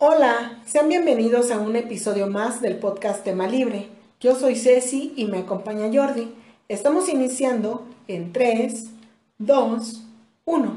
[0.00, 3.88] Hola, sean bienvenidos a un episodio más del podcast Tema Libre.
[4.20, 6.34] Yo soy Ceci y me acompaña Jordi.
[6.68, 8.90] Estamos iniciando en 3,
[9.38, 10.02] 2,
[10.44, 10.76] 1.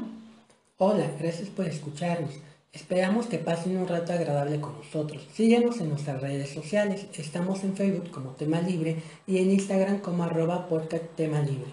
[0.78, 2.32] Hola, gracias por escucharnos.
[2.74, 5.28] Esperamos que pasen un rato agradable con nosotros.
[5.34, 7.04] Síguenos en nuestras redes sociales.
[7.18, 8.96] Estamos en Facebook como Tema Libre
[9.26, 10.66] y en Instagram como arroba
[11.14, 11.70] Tema Libre.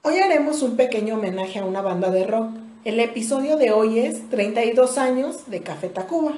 [0.00, 2.52] Hoy haremos un pequeño homenaje a una banda de rock.
[2.86, 6.32] El episodio de hoy es 32 años de Café Tacuba.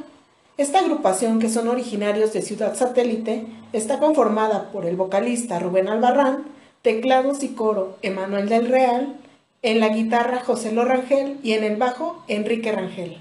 [0.56, 6.42] Esta agrupación, que son originarios de Ciudad Satélite, está conformada por el vocalista Rubén Albarrán,
[6.82, 9.14] teclados y coro Emanuel del Real,
[9.62, 13.20] en la guitarra José Lo Rangel y en el bajo Enrique Rangel.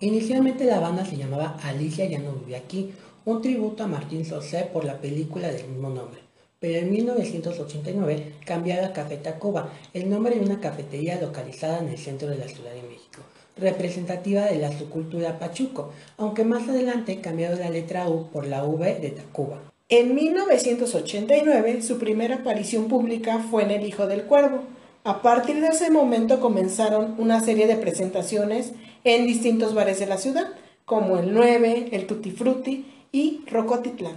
[0.00, 2.92] Inicialmente la banda se llamaba Alicia ya no vive aquí,
[3.24, 6.20] un tributo a Martín Sosé por la película del mismo nombre.
[6.60, 11.98] Pero en 1989 cambiaron a Café Tacuba, el nombre de una cafetería localizada en el
[11.98, 13.22] centro de la Ciudad de México
[13.60, 18.94] representativa de la subcultura pachuco, aunque más adelante cambiado la letra U por la V
[19.00, 19.58] de Tacuba.
[19.88, 24.62] En 1989 su primera aparición pública fue en El Hijo del Cuervo.
[25.04, 28.72] A partir de ese momento comenzaron una serie de presentaciones
[29.04, 30.48] en distintos bares de la ciudad,
[30.84, 34.16] como el 9, el Tutti Frutti y Rocotitlán.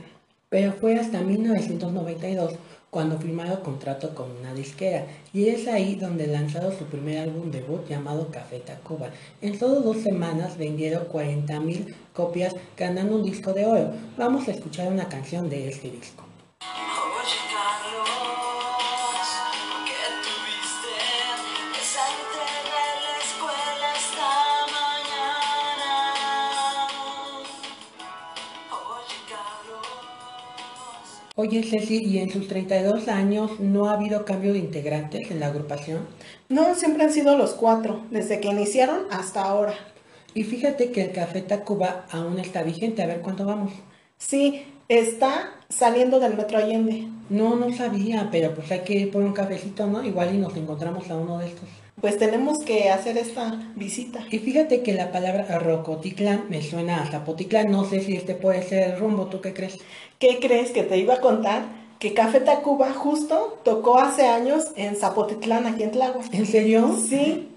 [0.49, 2.53] Pero fue hasta 1992
[2.89, 7.87] cuando firmaron contrato con una disquera y es ahí donde lanzaron su primer álbum debut
[7.87, 9.09] llamado Café Tacuba.
[9.41, 13.93] En solo dos semanas vendieron 40.000 copias ganando un disco de oro.
[14.17, 16.30] Vamos a escuchar una canción de este disco.
[31.43, 35.47] Oye, Ceci, ¿y en sus 32 años no ha habido cambio de integrantes en la
[35.47, 36.01] agrupación?
[36.49, 39.73] No, siempre han sido los cuatro, desde que iniciaron hasta ahora.
[40.35, 43.73] Y fíjate que el Café Tacuba aún está vigente, a ver cuándo vamos.
[44.19, 47.07] Sí, está saliendo del Metro Allende.
[47.31, 50.03] No, no sabía, pero pues hay que ir por un cafecito, ¿no?
[50.03, 51.67] Igual y nos encontramos a uno de estos
[52.01, 54.25] pues tenemos que hacer esta visita.
[54.31, 57.71] Y fíjate que la palabra Rocotitlán me suena a Zapotitlán.
[57.71, 59.77] No sé si este puede ser el rumbo, ¿tú qué crees?
[60.19, 61.63] ¿Qué crees que te iba a contar?
[61.99, 66.33] Que Café Tacuba justo tocó hace años en Zapotitlán, aquí en Tláhuac.
[66.33, 66.97] ¿En serio?
[67.07, 67.49] Sí.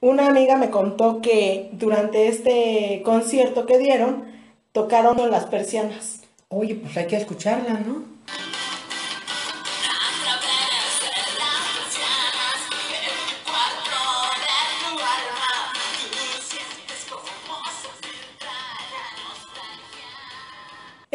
[0.00, 4.26] Una amiga me contó que durante este concierto que dieron,
[4.70, 6.22] tocaron las persianas.
[6.48, 8.17] Oye, pues hay que escucharla, ¿no?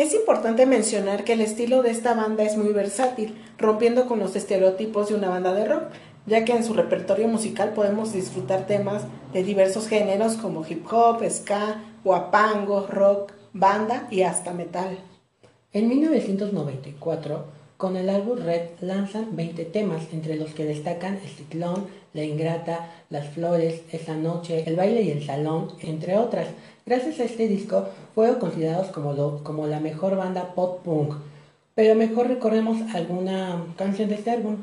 [0.03, 4.35] Es importante mencionar que el estilo de esta banda es muy versátil, rompiendo con los
[4.35, 5.83] estereotipos de una banda de rock,
[6.25, 11.23] ya que en su repertorio musical podemos disfrutar temas de diversos géneros como hip hop,
[11.29, 14.99] ska, guapango, rock, banda y hasta metal.
[15.71, 17.45] En 1994,
[17.77, 22.91] con el álbum Red lanzan 20 temas, entre los que destacan El Ciclón, La Ingrata,
[23.09, 26.47] Las Flores, Esa Noche, El Baile y el Salón, entre otras.
[26.85, 31.15] Gracias a este disco fueron considerados como, como la mejor banda pop punk.
[31.75, 34.57] Pero mejor recorremos alguna canción de este álbum.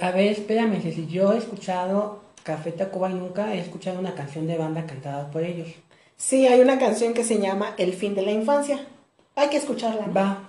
[0.00, 4.46] A, ver, espérame, si yo he escuchado Café Tacuba y nunca he escuchado una canción
[4.46, 5.68] de banda cantada por ellos.
[6.16, 8.86] Sí, hay una canción que se llama El fin de la infancia.
[9.36, 10.06] Hay que escucharla.
[10.06, 10.48] Va.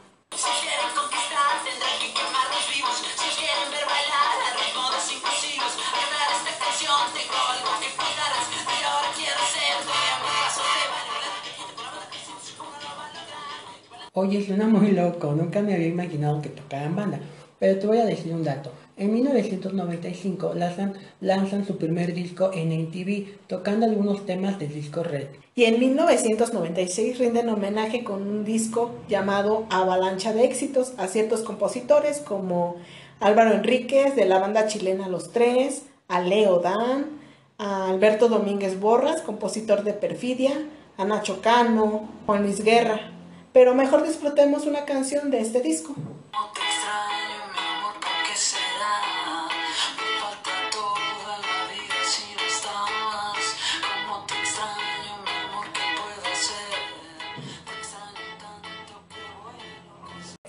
[14.14, 17.20] Oye, suena muy loco, nunca me había imaginado que tocaran banda.
[17.60, 18.72] Pero te voy a decir un dato.
[19.00, 20.56] En 1995
[21.22, 25.28] lanzan, su primer disco en MTV, tocando algunos temas del disco Red.
[25.56, 32.20] Y en 1996 rinden homenaje con un disco llamado Avalancha de éxitos a ciertos compositores
[32.20, 32.76] como
[33.22, 37.06] Álvaro Enríquez de la banda chilena Los Tres, a Leo Dan,
[37.58, 40.52] a Alberto Domínguez Borras, compositor de Perfidia,
[40.98, 43.00] a Nacho Cano, Juan Luis Guerra.
[43.54, 45.96] Pero mejor disfrutemos una canción de este disco.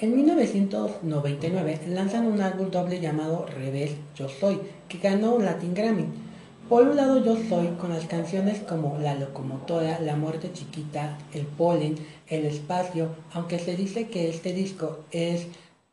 [0.01, 4.59] En 1999 lanzan un álbum doble llamado Rebel Yo Soy,
[4.89, 6.07] que ganó un Latin Grammy.
[6.71, 11.45] Por un lado Yo Soy con las canciones como La Locomotora, La Muerte Chiquita, El
[11.45, 11.97] Polen,
[12.29, 15.49] El Espacio, aunque se dice que este disco es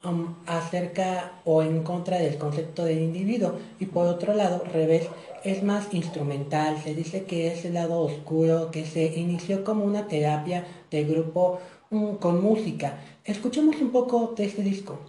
[0.05, 5.01] um, acerca o en contra del concepto del individuo y por otro lado Rebel
[5.43, 10.07] es más instrumental, se dice que es el lado oscuro que se inició como una
[10.07, 11.59] terapia de grupo
[11.89, 12.99] con música.
[13.23, 14.99] Escuchemos un poco de este disco.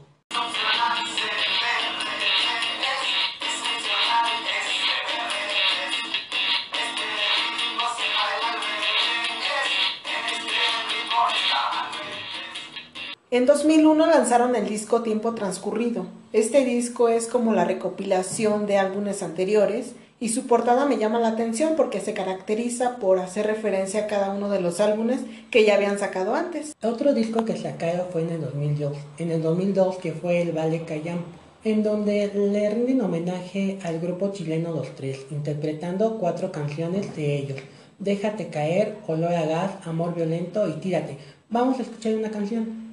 [13.31, 16.07] En 2001 lanzaron el disco Tiempo Transcurrido.
[16.33, 21.29] Este disco es como la recopilación de álbumes anteriores y su portada me llama la
[21.29, 25.21] atención porque se caracteriza por hacer referencia a cada uno de los álbumes
[25.51, 26.75] que ya habían sacado antes.
[26.83, 30.83] Otro disco que sacaron fue en el 2002, en el 2002 que fue el Vale
[30.85, 31.19] Cayam,
[31.65, 37.59] en donde le rinden homenaje al grupo chileno Los Tres, interpretando cuatro canciones de ellos.
[37.99, 41.19] Déjate caer, olor a gas, amor violento y tírate.
[41.51, 42.88] Vamos a escuchar una canción.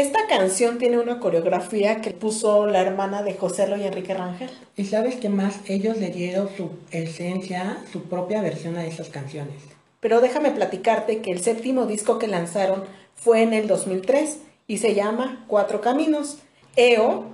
[0.00, 4.48] Esta canción tiene una coreografía que puso la hermana de José y Enrique Rangel.
[4.74, 9.56] Y sabes que más ellos le dieron su esencia, su propia versión a esas canciones.
[10.00, 14.94] Pero déjame platicarte que el séptimo disco que lanzaron fue en el 2003 y se
[14.94, 16.38] llama Cuatro Caminos.
[16.76, 17.26] EO,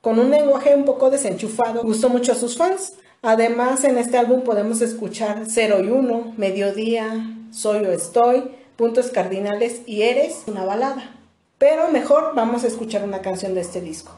[0.00, 2.94] con un lenguaje un poco desenchufado, gustó mucho a sus fans.
[3.20, 9.82] Además, en este álbum podemos escuchar Cero y Uno, Mediodía, Soy o Estoy, Puntos Cardinales
[9.84, 11.15] y Eres, una balada.
[11.58, 14.12] Pero mejor vamos a escuchar una canción de este disco.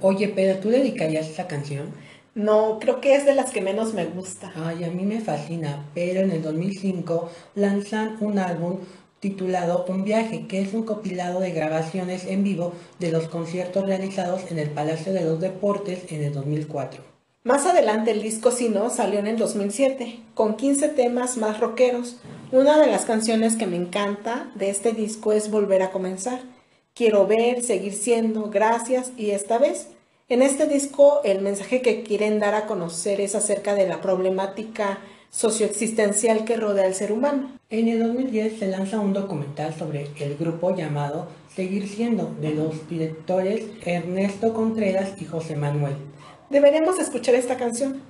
[0.00, 1.92] Oye, pero ¿tú dedicarías esa canción?
[2.34, 4.52] No, creo que es de las que menos me gusta.
[4.56, 8.80] Ay, a mí me fascina, pero en el 2005 lanzan un álbum
[9.24, 14.50] titulado Un viaje, que es un compilado de grabaciones en vivo de los conciertos realizados
[14.50, 17.02] en el Palacio de los Deportes en el 2004.
[17.42, 22.16] Más adelante el disco Sino salió en el 2007, con 15 temas más rockeros.
[22.52, 26.42] Una de las canciones que me encanta de este disco es Volver a comenzar.
[26.92, 29.88] Quiero ver, seguir siendo, gracias y esta vez.
[30.28, 34.98] En este disco el mensaje que quieren dar a conocer es acerca de la problemática
[35.34, 37.50] socioexistencial que rodea al ser humano.
[37.68, 42.88] En el 2010 se lanza un documental sobre el grupo llamado Seguir siendo, de los
[42.88, 45.96] directores Ernesto Contreras y José Manuel.
[46.50, 48.00] Deberíamos escuchar esta canción.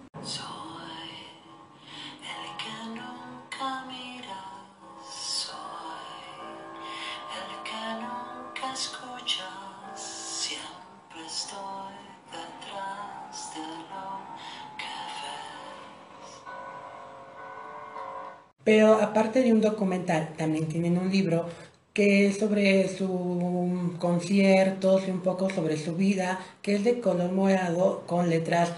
[18.65, 21.47] Pero aparte de un documental, también tienen un libro
[21.93, 27.31] que es sobre sus conciertos y un poco sobre su vida, que es de color
[27.31, 28.73] morado con letras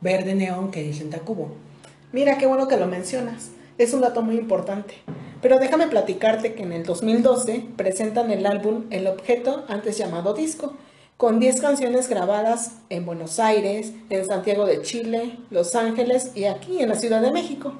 [0.00, 1.52] verde neón que dicen Tacubo.
[2.12, 3.52] Mira, qué bueno que lo mencionas.
[3.78, 4.94] Es un dato muy importante.
[5.40, 10.74] Pero déjame platicarte que en el 2012 presentan el álbum El Objeto, antes llamado Disco,
[11.16, 16.82] con 10 canciones grabadas en Buenos Aires, en Santiago de Chile, Los Ángeles y aquí
[16.82, 17.72] en la Ciudad de México.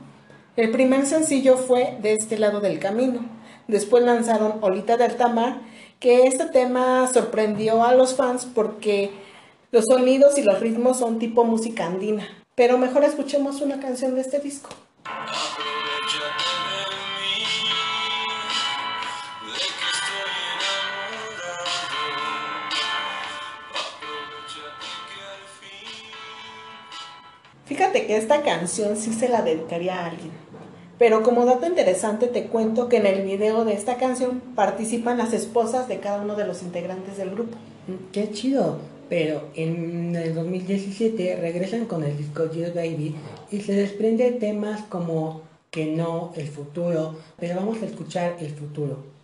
[0.59, 3.21] El primer sencillo fue De este lado del camino.
[3.69, 5.61] Después lanzaron Olita del Tamar,
[6.01, 9.13] que este tema sorprendió a los fans porque
[9.71, 12.27] los sonidos y los ritmos son tipo música andina.
[12.57, 14.71] Pero mejor escuchemos una canción de este disco.
[27.79, 30.33] Fíjate que esta canción sí se la dedicaría a alguien.
[30.99, 35.33] Pero como dato interesante te cuento que en el video de esta canción participan las
[35.33, 37.57] esposas de cada uno de los integrantes del grupo.
[37.87, 38.79] Mm, qué chido.
[39.09, 43.15] Pero en el 2017 regresan con el disco Dear Baby
[43.53, 49.18] y se desprende temas como que no, el futuro, pero vamos a escuchar el futuro.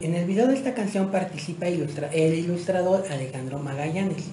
[0.00, 4.24] En el video de esta canción participa el ilustrador Alejandro Magallanes.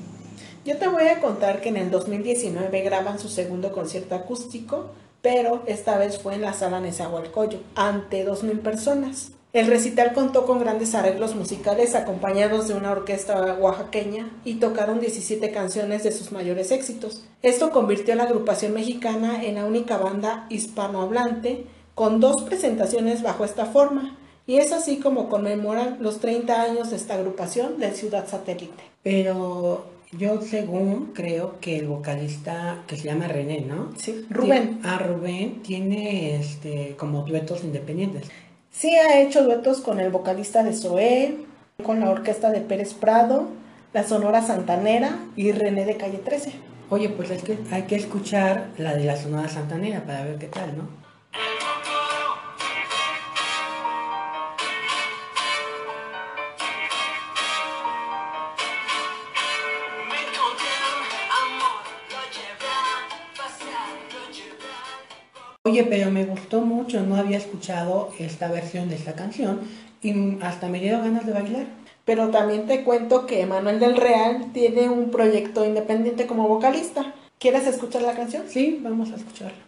[0.64, 5.64] Yo te voy a contar que en el 2019 graban su segundo concierto acústico, pero
[5.68, 9.32] esta vez fue en la sala Nezahualcóyotl, ante 2.000 personas.
[9.52, 15.52] El recital contó con grandes arreglos musicales acompañados de una orquesta oaxaqueña y tocaron 17
[15.52, 17.26] canciones de sus mayores éxitos.
[17.42, 23.44] Esto convirtió a la agrupación mexicana en la única banda hispanohablante con dos presentaciones bajo
[23.44, 24.18] esta forma,
[24.48, 28.84] y es así como conmemoran los 30 años de esta agrupación de Ciudad Satélite.
[29.04, 33.92] Pero yo según creo que el vocalista que se llama René, ¿no?
[33.98, 34.80] Sí, Rubén.
[34.84, 38.30] Ah, Rubén tiene este como duetos independientes.
[38.72, 41.36] Sí ha hecho duetos con el vocalista de Zoé,
[41.84, 43.50] con la orquesta de Pérez Prado,
[43.92, 46.54] la Sonora Santanera y René de Calle 13.
[46.90, 50.48] Oye, pues es que hay que escuchar la de la Sonora Santanera para ver qué
[50.48, 51.07] tal, ¿no?
[65.68, 69.60] Oye, pero me gustó mucho, no había escuchado esta versión de esta canción
[70.02, 71.66] y hasta me dieron ganas de bailar.
[72.06, 77.14] Pero también te cuento que Manuel del Real tiene un proyecto independiente como vocalista.
[77.38, 78.44] ¿Quieres escuchar la canción?
[78.48, 79.67] Sí, vamos a escucharlo.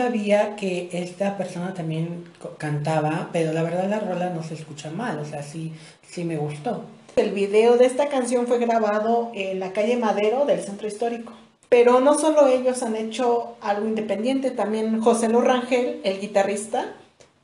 [0.00, 2.24] Sabía que esta persona también
[2.56, 5.74] cantaba, pero la verdad la rola no se escucha mal, o sea, sí,
[6.08, 6.84] sí me gustó.
[7.16, 11.34] El video de esta canción fue grabado en la calle Madero del Centro Histórico.
[11.68, 16.94] Pero no solo ellos han hecho algo independiente, también José Lo Rangel, el guitarrista,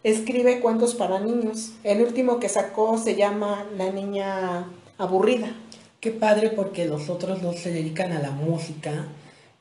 [0.03, 1.73] escribe cuentos para niños.
[1.85, 4.65] El último que sacó se llama La niña
[4.97, 5.53] aburrida.
[6.01, 9.09] Qué padre porque los otros dos se dedican a la música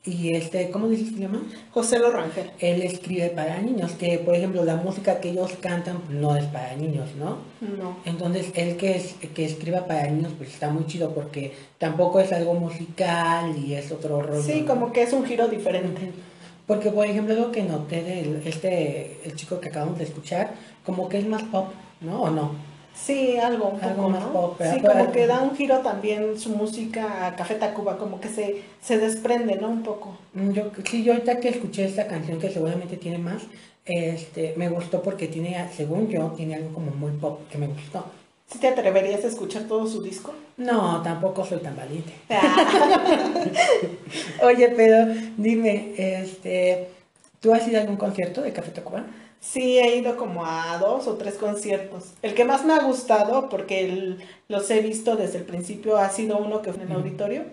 [0.05, 1.41] y este, ¿cómo dices que se llama?
[1.71, 2.51] José Lo Rangel.
[2.59, 6.75] Él escribe para niños, que por ejemplo la música que ellos cantan no es para
[6.75, 7.39] niños, ¿no?
[7.61, 7.97] No.
[8.05, 12.31] Entonces, él que, es, que escriba para niños, pues está muy chido porque tampoco es
[12.31, 14.43] algo musical y es otro rollo.
[14.43, 16.11] Sí, como que es un giro diferente.
[16.67, 20.51] Porque, por ejemplo, lo que noté del este, el chico que acabamos de escuchar,
[20.85, 21.67] como que es más pop,
[22.01, 22.23] ¿no?
[22.23, 22.74] ¿O no?
[22.95, 24.33] Sí, algo un Algo poco, más ¿no?
[24.33, 28.29] pop, Sí, como que da un giro también su música a Café Tacuba, como que
[28.29, 29.69] se, se desprende, ¿no?
[29.69, 30.17] Un poco.
[30.33, 33.43] Mm, Yo, sí, yo ahorita que escuché esta canción, que seguramente tiene más,
[33.85, 38.05] este, me gustó porque tiene, según yo, tiene algo como muy pop que me gustó.
[38.47, 40.33] ¿Sí te atreverías a escuchar todo su disco?
[40.57, 42.13] No, tampoco soy tan valiente.
[42.29, 42.65] Ah,
[44.43, 46.87] Oye, pero dime, este,
[47.39, 49.03] ¿tú has ido a algún concierto de Café Tacuba?
[49.51, 52.13] Sí, he ido como a dos o tres conciertos.
[52.21, 54.17] El que más me ha gustado, porque el-
[54.49, 57.43] los he visto desde el principio, ha sido uno que fue en el auditorio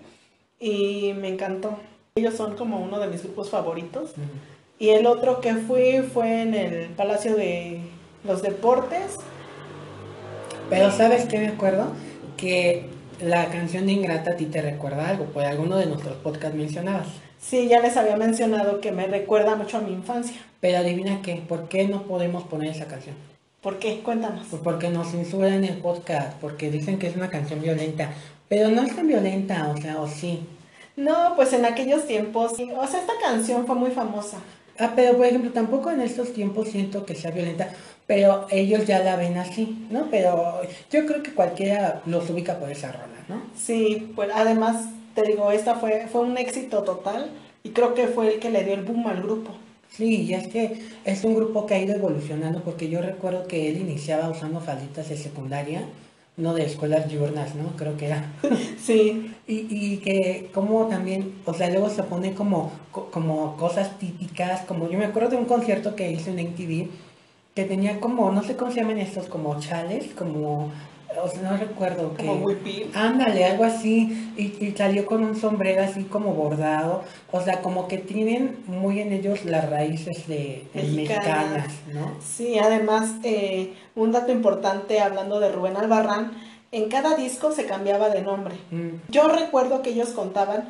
[0.58, 1.76] y me encantó.
[2.16, 4.12] Ellos son como uno de mis grupos favoritos.
[4.78, 7.80] Y el otro que fui fue en el Palacio de
[8.24, 9.18] los Deportes.
[10.70, 11.92] Pero ¿sabes qué me acuerdo?
[12.36, 12.86] Que
[13.20, 17.06] la canción de Ingrata a ti te recuerda algo, por alguno de nuestros podcasts mencionabas.
[17.38, 20.40] Sí, ya les había mencionado que me recuerda mucho a mi infancia.
[20.62, 23.16] Pero adivina qué, ¿por qué no podemos poner esa canción?
[23.60, 23.98] ¿Por qué?
[23.98, 24.46] Cuéntanos.
[24.48, 28.12] Pues porque nos censuran el podcast, porque dicen que es una canción violenta.
[28.48, 30.46] Pero no es tan violenta, o sea, o sí.
[30.96, 32.70] No, pues en aquellos tiempos, sí.
[32.76, 34.38] o sea, esta canción fue muy famosa.
[34.78, 37.70] Ah, pero por ejemplo, tampoco en estos tiempos siento que sea violenta,
[38.06, 40.06] pero ellos ya la ven así, ¿no?
[40.12, 40.60] Pero
[40.92, 43.42] yo creo que cualquiera los ubica por esa rola, ¿no?
[43.56, 47.32] Sí, pues además, te digo, esta fue, fue un éxito total
[47.64, 49.50] y creo que fue el que le dio el boom al grupo.
[49.96, 53.68] Sí, y es que es un grupo que ha ido evolucionando, porque yo recuerdo que
[53.68, 55.82] él iniciaba usando falditas de secundaria,
[56.38, 57.76] no de escuelas diurnas, ¿no?
[57.76, 58.32] Creo que era.
[58.78, 63.98] Sí, Y, y que como también, o sea, luego se pone como, co- como cosas
[63.98, 66.88] típicas, como yo me acuerdo de un concierto que hizo en MTV,
[67.54, 70.72] que tenía como, no sé cómo se llaman estos, como chales, como,
[71.22, 72.24] o sea, no recuerdo que...
[72.26, 72.90] como whippy.
[72.94, 77.88] Ándale, algo así, y, y salió con un sombrero así como bordado, o sea, como
[77.88, 81.50] que tienen muy en ellos las raíces de, de Mexicanas.
[81.50, 82.12] mexicanas, ¿no?
[82.20, 86.32] Sí, además, eh, un dato importante hablando de Rubén Albarrán,
[86.70, 88.54] en cada disco se cambiaba de nombre.
[88.70, 90.68] Mm, Yo recuerdo que ellos contaban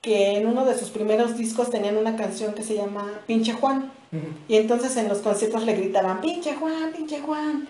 [0.00, 3.90] que en uno de sus primeros discos tenían una canción que se llama Pinche Juan.
[4.10, 4.18] mm.
[4.48, 7.68] Y entonces en los conciertos le gritaban, pinche Juan, pinche Juan.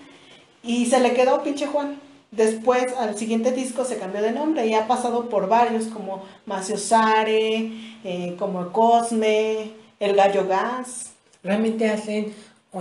[0.63, 2.01] Y se le quedó pinche Juan.
[2.37, 6.77] Después, al siguiente disco se cambió de nombre y ha pasado por varios como Macio
[6.77, 7.71] Sare,
[8.03, 11.13] eh, como Cosme, El Gallo Gas.
[11.43, 12.33] Realmente hacen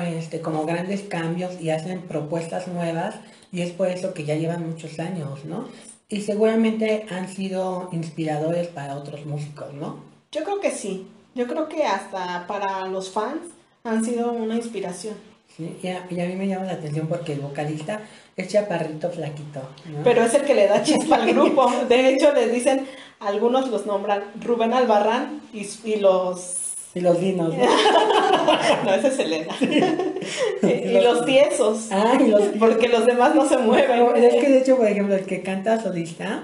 [0.01, 3.15] este, como grandes cambios y hacen propuestas nuevas
[3.51, 5.67] y es por eso que ya llevan muchos años, ¿no?
[6.09, 9.99] Y seguramente han sido inspiradores para otros músicos, ¿no?
[10.31, 11.07] Yo creo que sí.
[11.35, 13.41] Yo creo que hasta para los fans
[13.83, 15.15] han sido una inspiración.
[15.55, 18.01] Sí, y a, y a mí me llama la atención porque el vocalista
[18.35, 20.03] es chaparrito flaquito, ¿no?
[20.03, 21.71] Pero es el que le da chispa al grupo.
[21.87, 22.87] De hecho, les dicen,
[23.19, 26.57] algunos los nombran Rubén Albarrán y, y los...
[26.95, 27.63] Y los dinos, ¿no?
[28.85, 29.55] No, ese es Elena.
[30.61, 31.87] y los tiesos.
[31.91, 34.15] Ah, y los Porque los demás no se mueven.
[34.23, 36.43] Es que de hecho, por ejemplo, el que canta solista,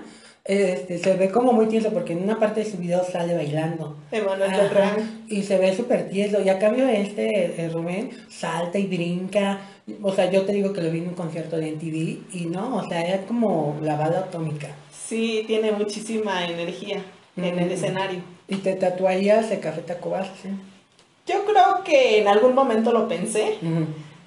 [0.50, 3.96] este, se ve como muy tieso porque en una parte de su video sale bailando.
[4.12, 4.98] Emanuel Ajá.
[5.28, 6.42] Y se ve súper tieso.
[6.42, 9.60] Y a cambio este, eh, Rubén, salta y brinca.
[10.02, 12.78] O sea, yo te digo que lo vi en un concierto de MTV y no,
[12.78, 14.70] o sea, era como la bala atómica.
[14.92, 17.04] Sí, tiene muchísima energía
[17.38, 18.22] en el escenario.
[18.48, 20.24] ¿Y te tatuarías de Café Tacuba?
[20.42, 20.50] Sí.
[21.28, 23.58] Yo creo que en algún momento lo pensé.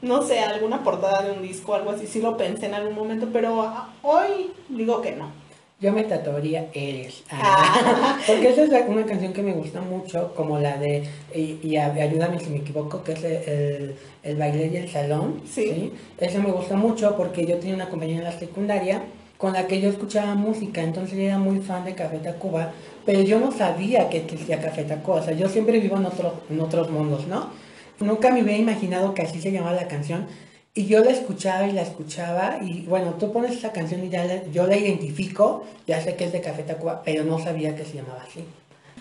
[0.02, 2.94] No sé, alguna portada de un disco o algo así, sí lo pensé en algún
[2.94, 5.41] momento, pero hoy digo que no.
[5.82, 7.24] Yo me tatuaría Eres.
[7.28, 8.16] Ah.
[8.26, 11.02] Porque esa es una canción que me gusta mucho, como la de,
[11.34, 15.42] y, ayúdame si me equivoco, que es el, el, el baile y el salón.
[15.44, 15.92] Sí.
[16.18, 19.02] Eso me gusta mucho porque yo tenía una compañera en la secundaria
[19.42, 22.70] con la que yo escuchaba música, entonces yo era muy fan de Café Tacuba,
[23.04, 26.42] pero yo no sabía que existía Café Tacuba, o sea, yo siempre vivo en, otro,
[26.48, 27.50] en otros mundos, ¿no?
[27.98, 30.28] Nunca me hubiera imaginado que así se llamaba la canción.
[30.74, 34.24] Y yo la escuchaba y la escuchaba y bueno, tú pones esa canción y ya
[34.24, 37.84] la- yo la identifico, ya sé que es de Café Tacuba, pero no sabía que
[37.84, 38.42] se llamaba así.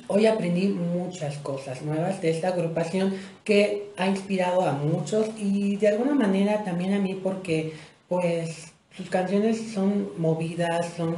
[0.07, 3.13] Hoy aprendí muchas cosas nuevas de esta agrupación
[3.45, 7.73] que ha inspirado a muchos y de alguna manera también a mí porque
[8.09, 11.15] pues sus canciones son movidas, son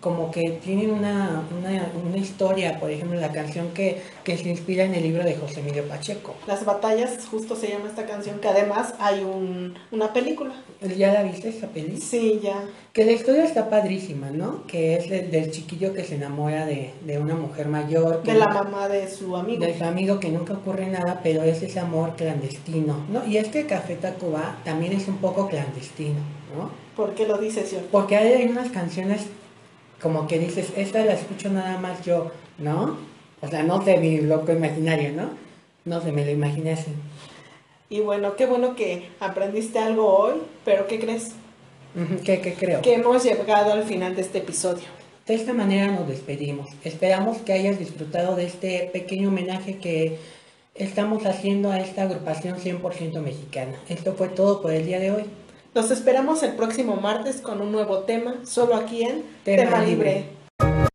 [0.00, 4.84] como que tienen una, una, una historia, por ejemplo la canción que, que se inspira
[4.84, 6.34] en el libro de José Emilio Pacheco.
[6.46, 10.54] Las batallas, justo se llama esta canción, que además hay un, una película.
[10.96, 11.96] ¿Ya la viste esa peli?
[12.00, 12.62] Sí, ya.
[12.92, 14.66] Que la historia está padrísima, ¿no?
[14.66, 18.22] Que es del, del chiquillo que se enamora de, de una mujer mayor.
[18.22, 19.64] Que De la mamá de su amigo.
[19.64, 23.26] de su amigo que nunca ocurre nada, pero es ese amor clandestino, ¿no?
[23.26, 26.20] Y es que Café Tacuba también es un poco clandestino,
[26.56, 26.70] ¿no?
[26.94, 27.84] ¿Por qué lo dices, Sion?
[27.90, 29.22] Porque hay unas canciones
[30.00, 32.96] como que dices, esta la escucho nada más yo, ¿no?
[33.40, 35.30] O sea, no sé, mi loco imaginario, ¿no?
[35.84, 36.90] No sé, me lo imaginé así.
[37.88, 41.32] Y bueno, qué bueno que aprendiste algo hoy, pero ¿qué crees?
[42.24, 42.82] ¿Qué, qué creo?
[42.82, 44.84] Que hemos llegado al final de este episodio.
[45.26, 46.68] De esta manera nos despedimos.
[46.84, 50.18] Esperamos que hayas disfrutado de este pequeño homenaje que
[50.74, 53.72] estamos haciendo a esta agrupación 100% mexicana.
[53.88, 55.24] Esto fue todo por el día de hoy.
[55.76, 60.24] Los esperamos el próximo martes con un nuevo tema, solo aquí en Tema Libre.
[60.56, 60.85] Libre.